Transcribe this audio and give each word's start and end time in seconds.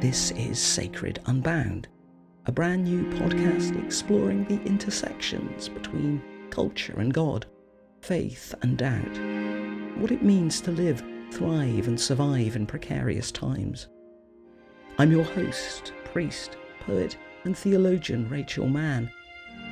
This 0.00 0.30
is 0.30 0.58
Sacred 0.58 1.20
Unbound, 1.26 1.86
a 2.46 2.52
brand 2.52 2.84
new 2.84 3.04
podcast 3.18 3.84
exploring 3.84 4.46
the 4.46 4.58
intersections 4.62 5.68
between 5.68 6.22
culture 6.48 6.98
and 6.98 7.12
God, 7.12 7.44
faith 8.00 8.54
and 8.62 8.78
doubt, 8.78 10.00
what 10.00 10.10
it 10.10 10.22
means 10.22 10.62
to 10.62 10.70
live, 10.70 11.04
thrive, 11.30 11.86
and 11.86 12.00
survive 12.00 12.56
in 12.56 12.64
precarious 12.64 13.30
times. 13.30 13.88
I'm 14.96 15.12
your 15.12 15.22
host, 15.22 15.92
priest, 16.06 16.56
poet, 16.86 17.18
and 17.44 17.54
theologian 17.54 18.26
Rachel 18.30 18.68
Mann, 18.68 19.10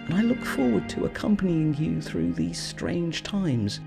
and 0.04 0.14
I 0.14 0.20
look 0.20 0.44
forward 0.44 0.90
to 0.90 1.06
accompanying 1.06 1.74
you 1.76 2.02
through 2.02 2.34
these 2.34 2.60
strange 2.60 3.22
times, 3.22 3.80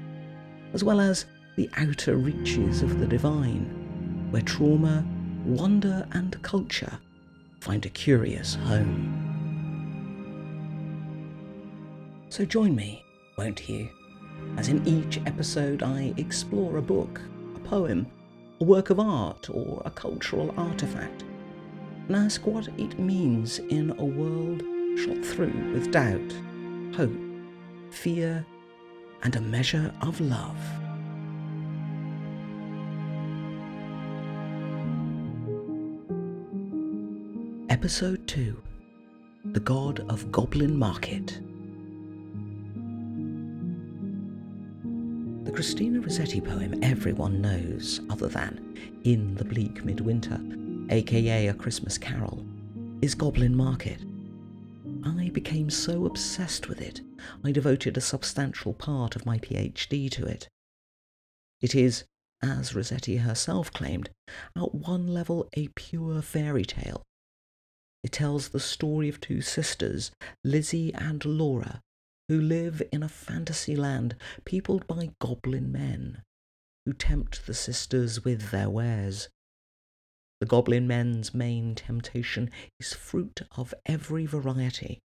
as 0.74 0.84
well 0.84 1.02
as 1.02 1.28
the 1.56 1.70
outer 1.78 2.16
reaches 2.16 2.82
of 2.82 3.00
the 3.00 3.06
divine, 3.06 4.28
where 4.32 4.42
trauma, 4.42 5.06
wonder, 5.46 6.08
and 6.12 6.42
culture 6.42 7.00
find 7.60 7.86
a 7.86 7.90
curious 7.90 8.56
home. 8.56 9.18
So 12.30 12.46
join 12.46 12.76
me, 12.76 13.04
won't 13.38 13.70
you, 13.70 13.90
as 14.58 14.68
in 14.70 14.88
each 14.88 15.20
episode 15.26 15.84
I 15.84 16.14
explore 16.18 16.78
a 16.78 16.82
book, 16.82 17.22
a 17.56 17.60
poem, 17.60 18.08
a 18.60 18.64
work 18.64 18.90
of 18.90 19.00
art, 19.00 19.50
or 19.50 19.82
a 19.86 19.92
cultural 19.92 20.54
artifact, 20.58 21.24
and 22.08 22.16
ask 22.16 22.46
what 22.46 22.68
it 22.78 23.00
means 23.00 23.60
in 23.60 23.92
a 23.98 24.06
world 24.06 24.64
shot 24.98 25.24
through 25.24 25.72
with 25.74 25.92
doubt, 25.92 26.34
hope, 26.96 27.18
fear, 27.92 28.46
and 29.24 29.36
a 29.36 29.42
measure 29.42 29.94
of 30.02 30.20
love. 30.20 30.58
Episode 37.72 38.28
2 38.28 38.62
The 39.54 39.62
God 39.62 40.02
of 40.10 40.30
Goblin 40.30 40.78
Market. 40.78 41.40
The 45.46 45.52
Christina 45.54 46.02
Rossetti 46.02 46.42
poem 46.42 46.78
everyone 46.84 47.42
knows, 47.42 48.02
other 48.10 48.28
than 48.28 48.78
In 49.06 49.36
the 49.36 49.46
Bleak 49.46 49.86
Midwinter, 49.86 50.38
aka 50.90 51.48
A 51.48 51.54
Christmas 51.54 51.98
Carol, 51.98 52.46
is 53.02 53.16
Goblin 53.16 53.56
Market. 53.56 54.04
I 55.06 55.30
became 55.30 55.70
so 55.70 56.06
obsessed 56.06 56.68
with 56.68 56.82
it, 56.82 57.00
I 57.42 57.54
devoted 57.54 57.96
a 57.96 58.02
substantial 58.02 58.74
part 58.74 59.16
of 59.16 59.26
my 59.26 59.38
PhD 59.40 60.12
to 60.12 60.26
it. 60.26 60.50
It 61.62 61.74
is, 61.74 62.04
as 62.44 62.76
Rossetti 62.76 63.16
herself 63.16 63.72
claimed, 63.72 64.10
at 64.58 64.76
one 64.76 65.08
level 65.08 65.48
a 65.54 65.70
pure 65.70 66.22
fairy 66.22 66.66
tale 66.66 67.06
it 68.04 68.12
tells 68.12 68.50
the 68.50 68.60
story 68.60 69.10
of 69.10 69.20
two 69.20 69.42
sisters, 69.42 70.12
Lizzie 70.44 70.94
and 70.94 71.24
Laura, 71.24 71.82
who 72.28 72.40
live 72.40 72.82
in 72.92 73.04
a 73.04 73.10
fantasy 73.10 73.76
land 73.76 74.16
peopled 74.46 74.88
by 74.88 75.12
goblin 75.20 75.72
men, 75.72 76.24
who 76.86 76.94
tempt 76.94 77.46
the 77.46 77.54
sisters 77.54 78.24
with 78.24 78.52
their 78.52 78.70
wares. 78.70 79.30
The 80.40 80.48
goblin 80.48 80.88
men's 80.88 81.34
main 81.34 81.76
temptation 81.76 82.50
is 82.80 82.94
fruit 82.94 83.42
of 83.56 83.74
every 83.86 84.26
variety. 84.26 85.00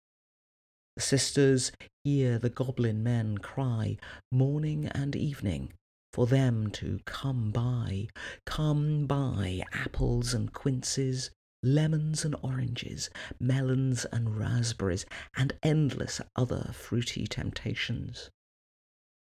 The 0.96 1.02
sisters 1.02 1.72
hear 2.04 2.38
the 2.38 2.50
goblin 2.50 3.02
men 3.02 3.38
cry 3.38 3.96
morning 4.30 4.86
and 4.86 5.16
evening 5.16 5.72
for 6.12 6.28
them 6.28 6.70
to 6.70 7.00
come 7.04 7.50
buy, 7.50 8.06
come 8.46 9.06
buy 9.06 9.62
apples 9.72 10.32
and 10.32 10.52
quinces, 10.52 11.32
lemons 11.64 12.24
and 12.24 12.36
oranges, 12.42 13.10
melons 13.40 14.04
and 14.12 14.38
raspberries, 14.38 15.06
and 15.36 15.54
endless 15.62 16.20
other 16.36 16.70
fruity 16.72 17.26
temptations. 17.26 18.30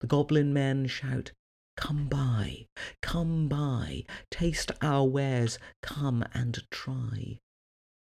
The 0.01 0.07
goblin 0.07 0.53
men 0.53 0.87
shout, 0.87 1.31
Come 1.77 2.07
buy, 2.07 2.65
come 3.01 3.47
buy, 3.47 4.03
taste 4.31 4.71
our 4.81 5.05
wares, 5.05 5.59
come 5.81 6.25
and 6.33 6.59
try. 6.71 7.39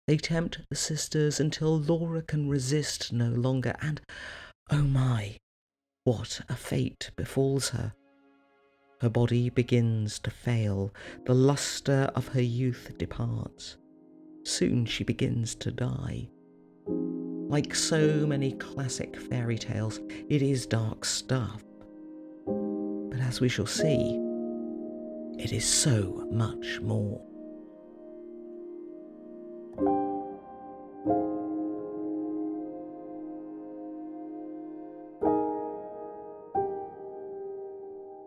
They 0.07 0.17
tempt 0.17 0.59
the 0.69 0.75
sisters 0.75 1.39
until 1.39 1.79
Laura 1.79 2.21
can 2.21 2.49
resist 2.49 3.11
no 3.11 3.29
longer, 3.29 3.75
and, 3.81 3.99
oh 4.69 4.83
my, 4.83 5.37
what 6.03 6.41
a 6.49 6.55
fate 6.55 7.11
befalls 7.15 7.69
her. 7.69 7.93
Her 9.01 9.09
body 9.09 9.49
begins 9.49 10.19
to 10.19 10.31
fail, 10.31 10.93
the 11.25 11.33
lustre 11.33 12.11
of 12.15 12.29
her 12.29 12.41
youth 12.41 12.97
departs. 12.97 13.77
Soon 14.43 14.85
she 14.85 15.03
begins 15.03 15.55
to 15.55 15.71
die. 15.71 16.27
Like 16.85 17.73
so 17.73 18.27
many 18.27 18.53
classic 18.53 19.15
fairy 19.15 19.57
tales, 19.57 19.99
it 20.29 20.41
is 20.41 20.65
dark 20.65 21.05
stuff. 21.05 21.63
But 22.45 23.21
as 23.21 23.39
we 23.39 23.47
shall 23.47 23.65
see, 23.65 24.19
it 25.37 25.53
is 25.53 25.65
so 25.65 26.27
much 26.31 26.79
more. 26.81 27.21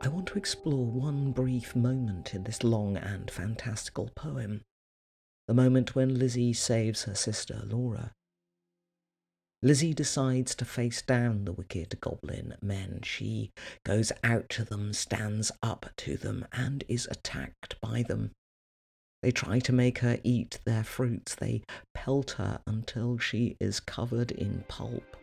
I 0.03 0.09
want 0.09 0.29
to 0.29 0.39
explore 0.39 0.87
one 0.87 1.33
brief 1.33 1.75
moment 1.75 2.33
in 2.35 2.45
this 2.45 2.63
long 2.63 2.97
and 2.97 3.31
fantastical 3.31 4.09
poem 4.15 4.63
the 5.49 5.55
moment 5.55 5.95
when 5.95 6.19
Lizzie 6.19 6.53
saves 6.53 7.05
her 7.05 7.15
sister 7.15 7.63
Laura. 7.65 8.13
Lizzie 9.63 9.95
decides 9.95 10.55
to 10.55 10.65
face 10.65 11.03
down 11.03 11.45
the 11.45 11.53
wicked 11.53 11.99
goblin 12.01 12.57
men. 12.61 13.01
She 13.03 13.53
goes 13.85 14.13
out 14.23 14.49
to 14.51 14.65
them, 14.65 14.93
stands 14.93 15.51
up 15.63 15.87
to 15.99 16.17
them, 16.17 16.47
and 16.53 16.85
is 16.89 17.09
attacked 17.11 17.81
by 17.81 18.03
them. 18.03 18.33
They 19.23 19.31
try 19.31 19.61
to 19.61 19.73
make 19.73 19.99
her 20.01 20.19
eat 20.23 20.59
their 20.65 20.85
fruits. 20.85 21.35
They 21.35 21.63
pelt 21.95 22.33
her 22.33 22.61
until 22.67 23.19
she 23.19 23.57
is 23.59 23.81
covered 23.81 24.31
in 24.31 24.65
pulp. 24.69 25.17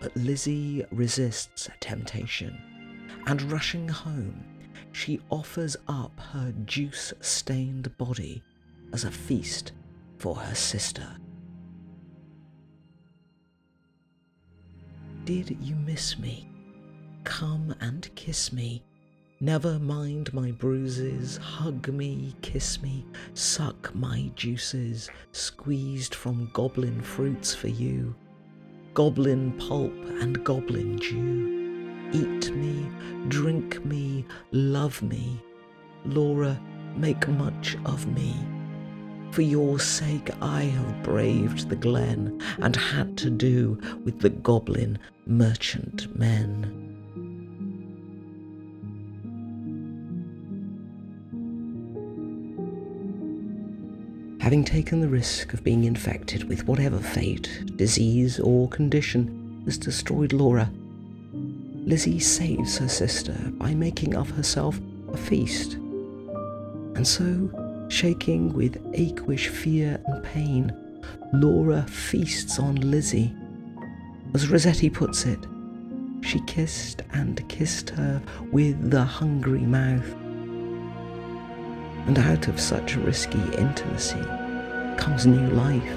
But 0.00 0.16
Lizzie 0.16 0.84
resists 0.90 1.68
temptation, 1.80 2.58
and 3.26 3.50
rushing 3.50 3.88
home, 3.88 4.44
she 4.92 5.20
offers 5.30 5.76
up 5.88 6.18
her 6.32 6.54
juice 6.64 7.12
stained 7.20 7.96
body 7.98 8.42
as 8.92 9.04
a 9.04 9.10
feast 9.10 9.72
for 10.18 10.34
her 10.34 10.54
sister. 10.54 11.06
Did 15.24 15.56
you 15.60 15.76
miss 15.76 16.18
me? 16.18 16.48
Come 17.24 17.74
and 17.80 18.08
kiss 18.14 18.52
me. 18.52 18.82
Never 19.40 19.78
mind 19.80 20.32
my 20.32 20.52
bruises, 20.52 21.36
hug 21.36 21.88
me, 21.88 22.36
kiss 22.42 22.80
me, 22.80 23.04
suck 23.34 23.92
my 23.94 24.30
juices, 24.36 25.10
squeezed 25.32 26.14
from 26.14 26.48
goblin 26.52 27.00
fruits 27.02 27.52
for 27.52 27.66
you, 27.66 28.14
goblin 28.94 29.52
pulp 29.58 29.92
and 30.20 30.44
goblin 30.44 30.94
dew. 30.96 32.10
Eat 32.12 32.54
me, 32.54 32.88
drink 33.28 33.84
me, 33.84 34.24
love 34.52 35.02
me. 35.02 35.42
Laura, 36.04 36.60
make 36.96 37.26
much 37.26 37.76
of 37.84 38.06
me. 38.06 38.51
For 39.32 39.40
your 39.40 39.80
sake 39.80 40.30
I 40.42 40.64
have 40.64 41.02
braved 41.02 41.70
the 41.70 41.76
glen 41.76 42.38
and 42.58 42.76
had 42.76 43.16
to 43.16 43.30
do 43.30 43.80
with 44.04 44.20
the 44.20 44.28
goblin 44.28 44.98
merchant 45.24 46.14
men. 46.18 46.78
Having 54.38 54.64
taken 54.64 55.00
the 55.00 55.08
risk 55.08 55.54
of 55.54 55.64
being 55.64 55.84
infected 55.84 56.44
with 56.44 56.66
whatever 56.66 56.98
fate, 56.98 57.62
disease, 57.76 58.38
or 58.38 58.68
condition 58.68 59.62
has 59.64 59.78
destroyed 59.78 60.34
Laura, 60.34 60.70
Lizzie 61.32 62.18
saves 62.18 62.76
her 62.76 62.88
sister 62.88 63.36
by 63.52 63.74
making 63.74 64.14
of 64.14 64.28
herself 64.28 64.78
a 65.10 65.16
feast. 65.16 65.74
And 66.94 67.08
so 67.08 67.61
Shaking 67.92 68.54
with 68.54 68.82
achish 68.94 69.48
fear 69.48 70.00
and 70.06 70.24
pain, 70.24 70.72
Laura 71.34 71.82
feasts 71.82 72.58
on 72.58 72.76
Lizzie. 72.76 73.36
As 74.32 74.48
Rossetti 74.48 74.88
puts 74.88 75.26
it, 75.26 75.38
she 76.22 76.40
kissed 76.46 77.02
and 77.12 77.46
kissed 77.50 77.90
her 77.90 78.22
with 78.50 78.90
the 78.90 79.04
hungry 79.04 79.60
mouth. 79.60 80.10
And 82.06 82.18
out 82.18 82.48
of 82.48 82.58
such 82.58 82.96
risky 82.96 83.42
intimacy 83.58 84.24
comes 84.96 85.26
new 85.26 85.48
life. 85.50 85.94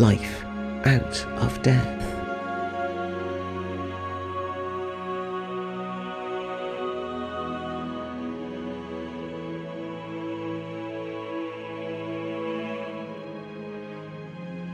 Life 0.00 0.44
out 0.84 1.24
of 1.40 1.62
death. 1.62 2.07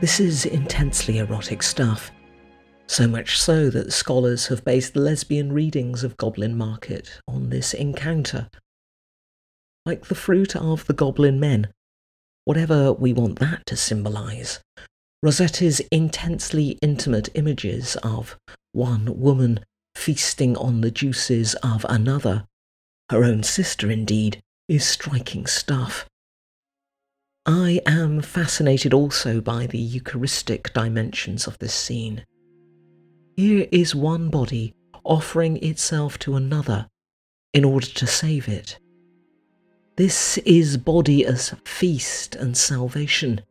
This 0.01 0.19
is 0.19 0.45
intensely 0.45 1.19
erotic 1.19 1.63
stuff, 1.63 2.11
so 2.85 3.07
much 3.07 3.39
so 3.39 3.69
that 3.69 3.93
scholars 3.93 4.47
have 4.47 4.65
based 4.65 4.97
lesbian 4.97 5.53
readings 5.53 6.03
of 6.03 6.17
Goblin 6.17 6.57
Market 6.57 7.21
on 7.29 7.49
this 7.49 7.73
encounter. 7.73 8.49
Like 9.85 10.05
the 10.05 10.13
fruit 10.13 10.53
of 10.53 10.85
the 10.87 10.93
Goblin 10.93 11.39
Men, 11.39 11.69
whatever 12.43 12.91
we 12.91 13.13
want 13.13 13.39
that 13.39 13.65
to 13.67 13.77
symbolise, 13.77 14.59
Rossetti's 15.23 15.79
intensely 15.91 16.77
intimate 16.81 17.29
images 17.33 17.95
of 18.03 18.37
one 18.73 19.17
woman 19.17 19.61
feasting 19.95 20.57
on 20.57 20.81
the 20.81 20.91
juices 20.91 21.55
of 21.63 21.85
another, 21.87 22.45
her 23.09 23.23
own 23.23 23.43
sister 23.43 23.89
indeed, 23.89 24.41
is 24.67 24.85
striking 24.85 25.45
stuff. 25.45 26.05
I 27.47 27.79
am 27.85 28.21
fascinated 28.21 28.91
also 28.91 29.39
by 29.39 29.67
the 29.67 29.77
Eucharistic 29.77 30.73
dimensions 30.73 31.45
of 31.45 31.59
this 31.59 31.75
scene. 31.75 32.25
Here 33.37 33.67
is 33.71 33.93
one 33.93 34.29
body 34.29 34.73
offering 35.03 35.63
itself 35.63 36.17
to 36.19 36.35
another 36.35 36.87
in 37.53 37.63
order 37.63 37.85
to 37.85 38.07
save 38.07 38.47
it. 38.47 38.79
This 39.95 40.39
is 40.39 40.75
body 40.77 41.23
as 41.23 41.53
feast 41.65 42.35
and 42.35 42.57
salvation. 42.57 43.41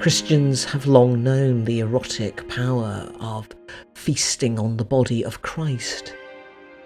Christians 0.00 0.64
have 0.64 0.86
long 0.86 1.22
known 1.22 1.64
the 1.64 1.78
erotic 1.78 2.48
power 2.48 3.08
of 3.20 3.48
feasting 3.94 4.58
on 4.58 4.76
the 4.76 4.84
body 4.84 5.24
of 5.24 5.42
Christ, 5.42 6.12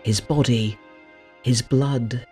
his 0.03 0.21
body, 0.21 0.79
his 1.43 1.63
blood, 1.63 2.27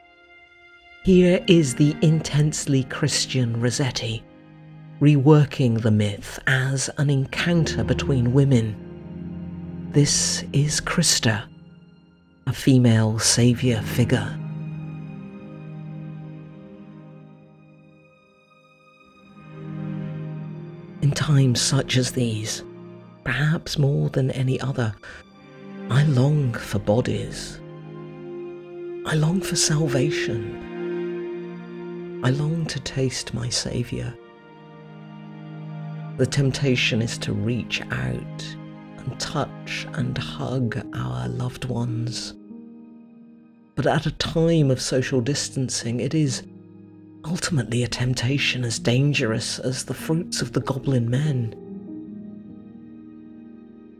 here 1.06 1.40
is 1.46 1.76
the 1.76 1.94
intensely 2.02 2.82
Christian 2.82 3.60
Rossetti, 3.60 4.24
reworking 5.00 5.80
the 5.80 5.92
myth 5.92 6.40
as 6.48 6.90
an 6.98 7.10
encounter 7.10 7.84
between 7.84 8.32
women. 8.32 8.74
This 9.92 10.42
is 10.52 10.80
Christa, 10.80 11.46
a 12.48 12.52
female 12.52 13.20
saviour 13.20 13.82
figure. 13.82 14.36
In 21.02 21.12
times 21.14 21.60
such 21.60 21.98
as 21.98 22.10
these, 22.10 22.64
perhaps 23.22 23.78
more 23.78 24.10
than 24.10 24.32
any 24.32 24.60
other, 24.60 24.92
I 25.88 26.02
long 26.06 26.52
for 26.54 26.80
bodies. 26.80 27.60
I 29.06 29.14
long 29.14 29.40
for 29.40 29.54
salvation. 29.54 30.66
I 32.26 32.30
long 32.30 32.66
to 32.66 32.80
taste 32.80 33.34
my 33.34 33.48
Saviour. 33.48 34.12
The 36.16 36.26
temptation 36.26 37.00
is 37.00 37.18
to 37.18 37.32
reach 37.32 37.80
out 37.82 38.56
and 38.98 39.20
touch 39.20 39.86
and 39.92 40.18
hug 40.18 40.84
our 40.92 41.28
loved 41.28 41.66
ones. 41.66 42.34
But 43.76 43.86
at 43.86 44.06
a 44.06 44.10
time 44.10 44.72
of 44.72 44.82
social 44.82 45.20
distancing, 45.20 46.00
it 46.00 46.14
is 46.14 46.42
ultimately 47.24 47.84
a 47.84 47.86
temptation 47.86 48.64
as 48.64 48.80
dangerous 48.80 49.60
as 49.60 49.84
the 49.84 49.94
fruits 49.94 50.42
of 50.42 50.52
the 50.52 50.62
goblin 50.62 51.08
men. 51.08 51.54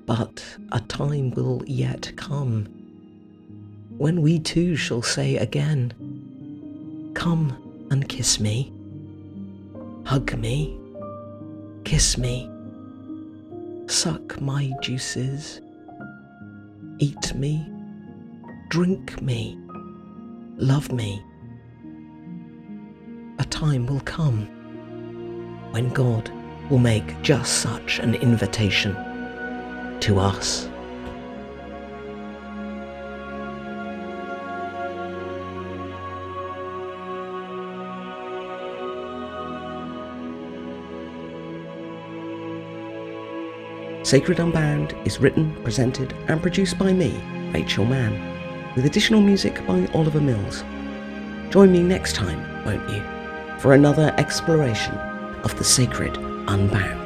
But 0.04 0.44
a 0.72 0.80
time 0.80 1.30
will 1.30 1.62
yet 1.64 2.10
come 2.16 2.66
when 3.98 4.20
we 4.20 4.40
too 4.40 4.74
shall 4.74 5.02
say 5.02 5.36
again, 5.36 5.92
Come 7.14 7.65
and 7.90 8.08
kiss 8.08 8.40
me. 8.40 8.72
Hug 10.04 10.36
me. 10.38 10.78
Kiss 11.84 12.18
me. 12.18 12.50
Suck 13.86 14.40
my 14.40 14.72
juices. 14.82 15.60
Eat 16.98 17.34
me. 17.34 17.66
Drink 18.68 19.20
me. 19.22 19.58
Love 20.56 20.90
me. 20.92 21.22
A 23.38 23.44
time 23.44 23.86
will 23.86 24.00
come 24.00 24.46
when 25.72 25.88
God 25.90 26.30
will 26.70 26.78
make 26.78 27.20
just 27.22 27.60
such 27.60 27.98
an 27.98 28.14
invitation 28.14 28.94
to 30.00 30.18
us. 30.18 30.68
Sacred 44.06 44.38
Unbound 44.38 44.94
is 45.04 45.18
written, 45.18 45.52
presented, 45.64 46.12
and 46.28 46.40
produced 46.40 46.78
by 46.78 46.92
me, 46.92 47.20
Rachel 47.52 47.84
Mann, 47.84 48.72
with 48.76 48.86
additional 48.86 49.20
music 49.20 49.66
by 49.66 49.84
Oliver 49.94 50.20
Mills. 50.20 50.62
Join 51.50 51.72
me 51.72 51.82
next 51.82 52.14
time, 52.14 52.38
won't 52.64 52.88
you, 52.88 53.02
for 53.58 53.74
another 53.74 54.14
exploration 54.16 54.94
of 55.42 55.58
the 55.58 55.64
sacred 55.64 56.16
unbound. 56.46 57.05